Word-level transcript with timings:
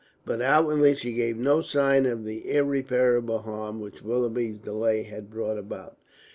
But 0.25 0.41
outwardly 0.41 0.95
she 0.95 1.11
gave 1.13 1.37
no 1.37 1.61
sign 1.61 2.07
of 2.07 2.25
the 2.25 2.49
irreparable 2.51 3.43
harm 3.43 3.79
which 3.79 4.01
Willoughby's 4.01 4.57
delay 4.57 5.03
had 5.03 5.29
brought 5.29 5.59
about. 5.59 5.95